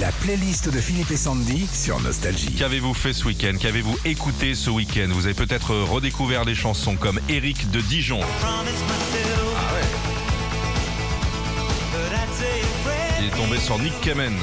La 0.00 0.12
playlist 0.12 0.70
de 0.70 0.80
Philippe 0.80 1.10
et 1.10 1.16
Sandy 1.18 1.68
sur 1.70 2.00
Nostalgie. 2.00 2.54
Qu'avez-vous 2.54 2.94
fait 2.94 3.12
ce 3.12 3.26
week-end? 3.26 3.52
Qu'avez-vous 3.60 3.98
écouté 4.06 4.54
ce 4.54 4.70
week-end? 4.70 5.08
Vous 5.10 5.26
avez 5.26 5.34
peut-être 5.34 5.74
redécouvert 5.74 6.46
des 6.46 6.54
chansons 6.54 6.96
comme 6.96 7.20
Eric 7.28 7.70
de 7.70 7.82
Dijon. 7.82 8.20
Il 13.18 13.26
est 13.26 13.36
tombé 13.36 13.58
sur 13.58 13.78
Nick 13.78 14.00
Kamen. 14.00 14.34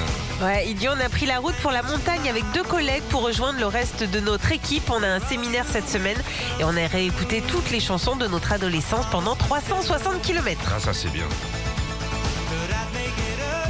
Ouais, 0.44 0.70
il 0.70 0.76
dit 0.76 0.90
on 0.90 1.00
a 1.04 1.10
pris 1.10 1.26
la 1.26 1.40
route 1.40 1.56
pour 1.64 1.72
la 1.72 1.82
montagne 1.82 2.30
avec 2.30 2.44
deux 2.54 2.64
collègues 2.64 3.04
pour 3.10 3.24
rejoindre 3.24 3.58
le 3.60 3.66
reste 3.66 4.04
de 4.04 4.20
notre 4.20 4.52
équipe. 4.52 4.88
On 4.92 5.02
a 5.02 5.08
un 5.08 5.20
séminaire 5.20 5.66
cette 5.68 5.90
semaine 5.90 6.22
et 6.60 6.66
on 6.66 6.78
a 6.78 6.86
réécouté 6.86 7.42
toutes 7.42 7.72
les 7.72 7.80
chansons 7.80 8.16
de 8.16 8.28
notre 8.28 8.52
adolescence 8.52 9.08
pendant 9.10 9.36
360 9.36 10.22
km. 10.22 10.62
Ah 10.76 10.80
ça 10.80 10.94
c'est 10.94 11.10
bien. 11.12 11.26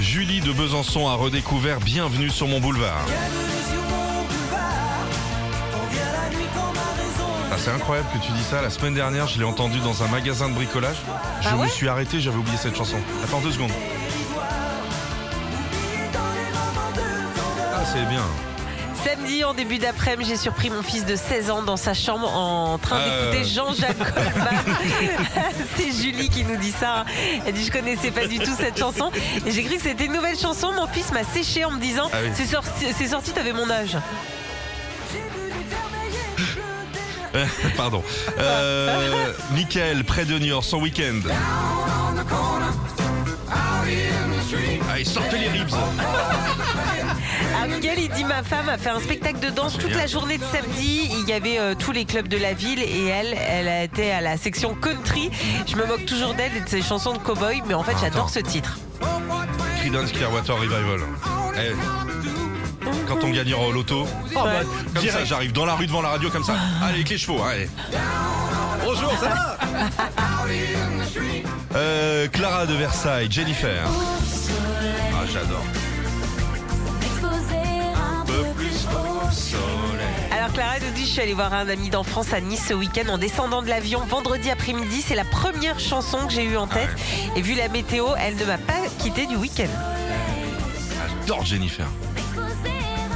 Julie 0.08 0.40
de 0.40 0.54
Besançon 0.54 1.10
a 1.10 1.16
redécouvert 1.16 1.82
Bienvenue 1.82 2.30
sur 2.30 2.48
mon 2.48 2.62
boulevard. 2.62 3.06
Ah, 7.52 7.56
c'est 7.58 7.72
incroyable 7.72 8.08
que 8.14 8.26
tu 8.26 8.32
dis 8.32 8.44
ça. 8.44 8.62
La 8.62 8.70
semaine 8.70 8.94
dernière, 8.94 9.28
je 9.28 9.38
l'ai 9.38 9.44
entendu 9.44 9.82
dans 9.82 10.04
un 10.04 10.08
magasin 10.08 10.48
de 10.48 10.54
bricolage. 10.54 10.96
Je 11.42 11.50
Ah 11.50 11.58
me 11.58 11.68
suis 11.68 11.90
arrêté, 11.90 12.22
j'avais 12.22 12.38
oublié 12.38 12.56
cette 12.56 12.78
chanson. 12.78 12.96
Attends 13.22 13.42
deux 13.42 13.52
secondes. 13.52 13.74
Ah, 17.76 17.84
c'est 17.92 18.08
bien. 18.08 18.24
Samedi, 19.08 19.46
en 19.46 19.54
début 19.54 19.78
d'après-midi, 19.78 20.32
j'ai 20.32 20.36
surpris 20.36 20.70
mon 20.70 20.84
fils 20.84 21.06
de 21.06 21.16
16 21.16 21.50
ans 21.50 21.62
dans 21.62 21.78
sa 21.78 21.94
chambre 21.94 22.28
en 22.36 22.78
train 22.78 22.98
Euh. 23.00 23.32
d'écouter 23.32 23.50
Jean-Jacques 23.50 23.98
Goldman. 23.98 24.66
C'est 25.78 25.92
Julie 25.94 26.28
qui 26.28 26.44
nous 26.44 26.58
dit 26.58 26.74
ça. 26.74 27.06
Elle 27.46 27.54
dit 27.54 27.64
Je 27.66 27.72
connaissais 27.72 28.12
pas 28.12 28.28
du 28.28 28.38
tout 28.38 28.52
cette 28.60 28.78
chanson. 28.78 29.10
Et 29.46 29.52
j'ai 29.52 29.64
cru 29.64 29.78
que 29.78 29.84
c'était 29.84 30.08
une 30.08 30.12
nouvelle 30.14 30.38
chanson. 30.38 30.74
Mon 30.74 30.88
fils 30.88 31.14
m'a 31.14 31.24
séché 31.24 31.64
en 31.64 31.72
me 31.72 31.80
disant 31.80 32.10
Ah 32.12 32.18
oui. 32.22 32.32
C'est 32.36 32.48
sorti, 32.48 32.88
c'est 32.98 33.08
sorti 33.08 33.32
t'avais 33.32 33.54
mon 33.54 33.70
âge. 33.70 33.96
Pardon. 37.78 38.04
Euh, 38.40 39.32
Michael, 39.52 40.04
près 40.04 40.26
de 40.26 40.38
Niort, 40.38 40.66
son 40.66 40.80
week-end. 40.82 41.22
Allez, 44.92 45.06
sortez 45.06 45.38
les 45.38 45.48
ribs. 45.48 45.70
Ah, 47.98 48.00
il 48.00 48.10
dit 48.10 48.24
Ma 48.24 48.44
femme 48.44 48.70
a 48.70 48.78
fait 48.78 48.90
un 48.90 49.00
spectacle 49.00 49.40
de 49.40 49.50
danse 49.50 49.78
toute 49.78 49.94
la 49.96 50.06
journée 50.08 50.38
de 50.38 50.44
samedi. 50.44 51.10
Il 51.24 51.28
y 51.28 51.34
avait 51.34 51.58
euh, 51.60 51.74
tous 51.74 51.92
les 51.92 52.06
clubs 52.06 52.28
de 52.28 52.38
la 52.38 52.54
ville 52.54 52.82
et 52.82 53.06
elle, 53.08 53.36
elle 53.50 53.68
a 53.68 53.84
été 53.84 54.12
à 54.12 54.22
la 54.22 54.38
section 54.38 54.76
country. 54.76 55.32
Je 55.68 55.76
me 55.76 55.86
moque 55.88 56.06
toujours 56.06 56.34
d'elle 56.36 56.56
et 56.56 56.62
de 56.62 56.70
ses 56.70 56.82
chansons 56.84 57.14
de 57.14 57.18
cowboy, 57.18 57.62
mais 57.68 57.74
en 57.74 57.84
fait, 57.84 57.96
j'adore 58.00 58.30
ce 58.30 58.40
titre. 58.40 58.78
Creedence 59.80 60.12
Clearwater 60.12 60.56
Revival. 60.58 61.00
Eh, 61.56 61.74
quand 63.08 63.18
on 63.24 63.30
gagnera 63.32 63.62
au 63.66 63.72
loto, 63.72 64.04
Ouais. 64.04 64.64
comme 64.94 65.08
ça, 65.10 65.26
j'arrive 65.26 65.52
dans 65.54 65.66
la 65.66 65.74
rue 65.74 65.88
devant 65.88 66.02
la 66.02 66.10
radio 66.10 66.30
comme 66.30 66.44
ça. 66.44 66.54
Allez, 66.84 66.96
avec 66.96 67.10
les 67.10 67.18
chevaux, 67.18 67.42
allez. 67.44 67.70
Bonjour, 68.86 69.12
ça 69.20 69.30
va 69.30 69.58
Euh, 71.76 72.28
Clara 72.28 72.66
de 72.66 72.74
Versailles, 72.74 73.28
Jennifer. 73.30 73.84
Ah, 73.88 75.26
j'adore. 75.32 75.64
Clara 80.58 80.80
nous 80.80 80.92
dit 80.96 81.06
je 81.06 81.12
suis 81.12 81.22
allée 81.22 81.36
voir 81.36 81.54
un 81.54 81.70
ami 81.70 81.92
d'enfance 81.92 82.34
à 82.34 82.42
Nice 82.42 82.66
ce 82.70 82.74
week-end 82.74 83.08
en 83.10 83.20
descendant 83.20 83.62
de 83.62 83.68
l'avion 83.68 84.00
vendredi 84.00 84.50
après-midi. 84.50 85.04
C'est 85.06 85.14
la 85.14 85.24
première 85.24 85.80
chanson 85.80 86.26
que 86.26 86.34
j'ai 86.34 86.44
eue 86.46 86.58
en 86.58 86.66
tête. 86.66 86.90
Et 87.36 87.42
vu 87.44 87.54
la 87.54 87.68
météo, 87.70 88.08
elle 88.18 88.36
ne 88.38 88.44
m'a 88.46 88.58
pas 88.58 88.74
quitté 88.98 89.28
du 89.28 89.36
week-end. 89.36 89.68
J'adore 91.22 91.46
Jennifer. 91.46 91.86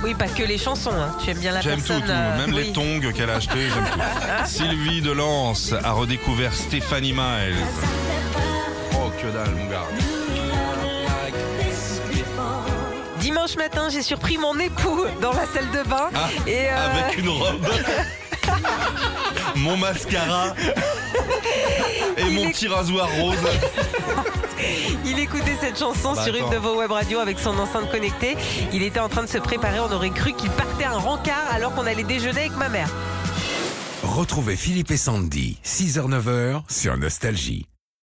Oui, 0.04 0.14
pas 0.14 0.28
que 0.28 0.44
les 0.44 0.60
chansons. 0.60 0.92
hein. 0.94 1.16
Tu 1.24 1.32
aimes 1.32 1.40
bien 1.40 1.52
la 1.52 1.62
J'aime 1.62 1.82
tout, 1.82 1.88
personne. 1.88 2.04
tout. 2.06 2.12
euh, 2.12 2.38
même 2.46 2.56
oui. 2.56 2.64
les 2.66 2.74
tongs 2.74 3.12
qu'elle 3.12 3.30
a 3.32 3.36
achetés, 3.38 3.70
j'aime 3.74 3.86
tout. 3.92 4.00
Sylvie 4.46 5.02
de 5.02 5.12
Lens 5.12 5.74
a 5.84 5.92
redécouvert 5.94 6.54
Stéphanie 6.54 7.14
Miles. 7.14 7.56
Oh, 8.94 9.10
que 9.20 9.28
dalle, 9.32 9.56
mon 9.56 9.66
gars. 9.66 9.88
Dimanche 13.22 13.56
matin, 13.56 13.90
j'ai 13.90 14.02
surpris 14.02 14.38
mon 14.38 14.58
époux 14.60 15.04
dans 15.22 15.32
la 15.34 15.46
salle 15.46 15.70
de 15.72 15.88
bain. 15.88 16.10
Ah, 16.14 16.30
et 16.48 16.68
euh, 16.70 17.02
Avec 17.06 17.18
une 17.20 17.30
robe. 17.30 17.66
mon 19.56 19.78
mascara. 19.78 20.54
Et 22.18 22.22
Il 22.28 22.34
mon 22.36 22.48
est- 22.48 22.52
petit 22.52 22.68
rasoir 22.68 23.08
rose. 23.20 23.36
il 25.06 25.20
écoutait 25.20 25.58
cette 25.62 25.78
chanson 25.80 26.14
Bah, 26.14 26.24
sur 26.24 26.36
une 26.36 26.50
de 26.50 26.58
vos 26.58 26.76
web 26.78 26.92
radios 26.92 27.20
avec 27.20 27.38
son 27.40 27.58
enceinte 27.60 27.90
connectée. 27.92 28.36
Il 28.74 28.82
était 28.84 29.00
en 29.00 29.08
train 29.10 29.24
de 29.24 29.30
se 29.30 29.38
préparer. 29.38 29.80
On 29.80 29.92
aurait 29.92 30.10
cru 30.10 30.34
qu'il 30.34 30.50
partait 30.52 30.86
à 30.86 30.92
un 30.94 30.98
rencard 31.00 31.46
alors 31.52 31.74
qu'on 31.76 31.86
allait 31.86 32.04
déjeuner 32.04 32.42
avec 32.42 32.58
ma 32.58 32.70
mère. 32.70 32.90
Retrouvez 34.04 34.56
Philippe 34.56 34.92
et 34.92 34.98
Sandy, 34.98 35.58
6h-9h 35.64 36.64
sur 36.70 36.98
Nostalgie. 36.98 37.66